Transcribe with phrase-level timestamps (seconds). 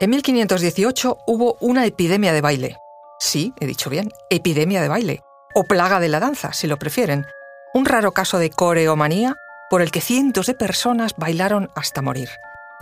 [0.00, 2.78] En 1518 hubo una epidemia de baile.
[3.20, 5.22] Sí, he dicho bien, epidemia de baile.
[5.54, 7.26] O plaga de la danza, si lo prefieren.
[7.74, 9.36] Un raro caso de coreomanía
[9.70, 12.28] por el que cientos de personas bailaron hasta morir.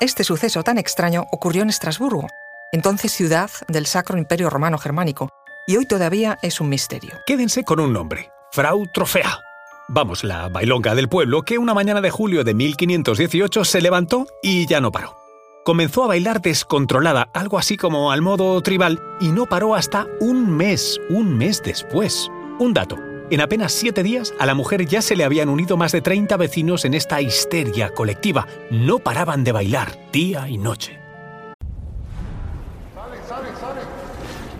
[0.01, 2.29] Este suceso tan extraño ocurrió en Estrasburgo,
[2.73, 5.29] entonces ciudad del Sacro Imperio Romano Germánico,
[5.67, 7.13] y hoy todavía es un misterio.
[7.27, 9.39] Quédense con un nombre, Frau Trofea.
[9.89, 14.67] Vamos, la bailonga del pueblo que una mañana de julio de 1518 se levantó y
[14.67, 15.22] ya no paró.
[15.65, 20.51] Comenzó a bailar descontrolada, algo así como al modo tribal, y no paró hasta un
[20.51, 22.29] mes, un mes después.
[22.59, 22.99] Un dato,
[23.31, 26.37] en apenas siete días a la mujer ya se le habían unido más de 30
[26.37, 28.49] vecinos en esta histeria colectiva.
[28.73, 30.99] No paraban de bailar día y noche.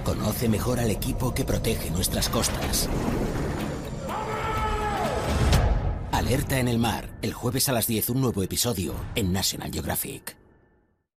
[0.05, 2.89] Conoce mejor al equipo que protege nuestras costas.
[6.13, 10.42] Alerta en el mar, el jueves a las 10 un nuevo episodio en National Geographic.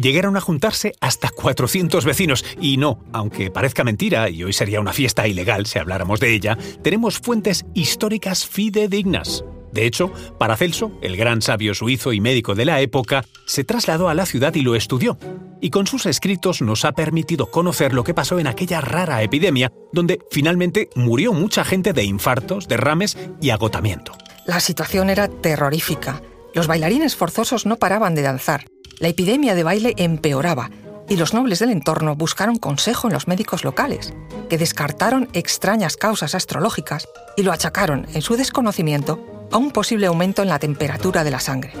[0.00, 4.92] Llegaron a juntarse hasta 400 vecinos y no, aunque parezca mentira y hoy sería una
[4.92, 9.44] fiesta ilegal si habláramos de ella, tenemos fuentes históricas fidedignas.
[9.72, 14.14] De hecho, Paracelso, el gran sabio suizo y médico de la época, se trasladó a
[14.14, 15.18] la ciudad y lo estudió.
[15.60, 19.72] Y con sus escritos nos ha permitido conocer lo que pasó en aquella rara epidemia
[19.92, 24.12] donde finalmente murió mucha gente de infartos, derrames y agotamiento.
[24.46, 26.22] La situación era terrorífica.
[26.54, 28.66] Los bailarines forzosos no paraban de danzar.
[28.98, 30.70] La epidemia de baile empeoraba
[31.08, 34.12] y los nobles del entorno buscaron consejo en los médicos locales,
[34.48, 40.42] que descartaron extrañas causas astrológicas y lo achacaron, en su desconocimiento, a un posible aumento
[40.42, 41.72] en la temperatura de la sangre.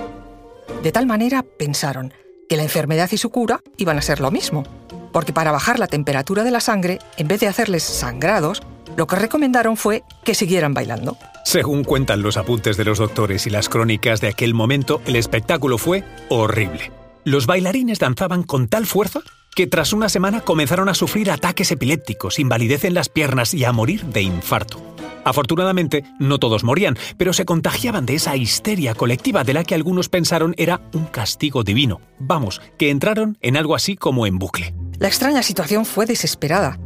[0.82, 2.14] De tal manera pensaron
[2.48, 4.64] que la enfermedad y su cura iban a ser lo mismo,
[5.12, 8.62] porque para bajar la temperatura de la sangre, en vez de hacerles sangrados,
[8.96, 11.16] lo que recomendaron fue que siguieran bailando.
[11.44, 15.78] Según cuentan los apuntes de los doctores y las crónicas de aquel momento, el espectáculo
[15.78, 16.92] fue horrible.
[17.24, 19.20] Los bailarines danzaban con tal fuerza
[19.54, 23.72] que tras una semana comenzaron a sufrir ataques epilépticos, invalidez en las piernas y a
[23.72, 24.80] morir de infarto.
[25.24, 30.08] Afortunadamente, no todos morían, pero se contagiaban de esa histeria colectiva de la que algunos
[30.08, 32.00] pensaron era un castigo divino.
[32.18, 34.74] Vamos, que entraron en algo así como en bucle.
[34.98, 36.78] La extraña situación fue desesperada,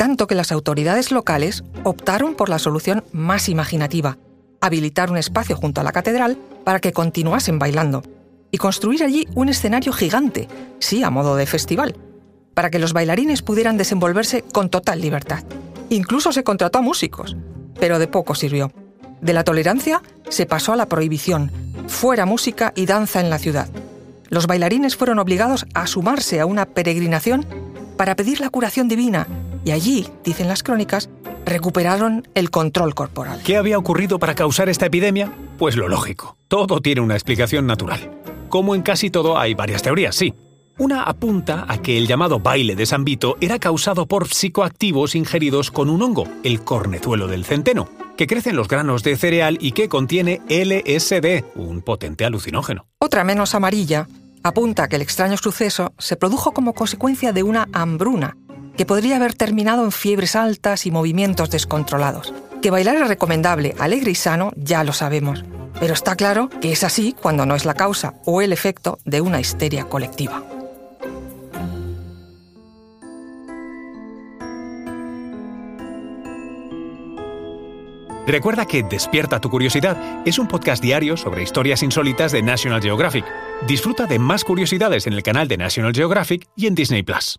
[0.00, 4.16] tanto que las autoridades locales optaron por la solución más imaginativa,
[4.62, 8.02] habilitar un espacio junto a la catedral para que continuasen bailando
[8.50, 11.96] y construir allí un escenario gigante, sí, a modo de festival,
[12.54, 15.44] para que los bailarines pudieran desenvolverse con total libertad.
[15.90, 17.36] Incluso se contrató a músicos,
[17.78, 18.72] pero de poco sirvió.
[19.20, 20.00] De la tolerancia
[20.30, 21.52] se pasó a la prohibición,
[21.88, 23.68] fuera música y danza en la ciudad.
[24.30, 27.44] Los bailarines fueron obligados a sumarse a una peregrinación
[27.98, 29.26] para pedir la curación divina
[29.64, 31.10] y allí, dicen las crónicas,
[31.44, 33.40] recuperaron el control corporal.
[33.44, 35.32] ¿Qué había ocurrido para causar esta epidemia?
[35.58, 36.36] Pues lo lógico.
[36.48, 38.10] Todo tiene una explicación natural.
[38.48, 40.34] Como en casi todo hay varias teorías, sí.
[40.78, 45.70] Una apunta a que el llamado baile de San Vito era causado por psicoactivos ingeridos
[45.70, 49.72] con un hongo, el cornezuelo del centeno, que crece en los granos de cereal y
[49.72, 52.86] que contiene LSD, un potente alucinógeno.
[52.98, 54.08] Otra menos amarilla
[54.42, 58.38] apunta a que el extraño suceso se produjo como consecuencia de una hambruna,
[58.80, 62.32] que podría haber terminado en fiebres altas y movimientos descontrolados.
[62.62, 65.44] Que bailar es recomendable, alegre y sano, ya lo sabemos,
[65.78, 69.20] pero está claro que es así cuando no es la causa o el efecto de
[69.20, 70.42] una histeria colectiva.
[78.26, 83.26] Recuerda que Despierta tu Curiosidad es un podcast diario sobre historias insólitas de National Geographic.
[83.68, 87.38] Disfruta de más curiosidades en el canal de National Geographic y en Disney Plus.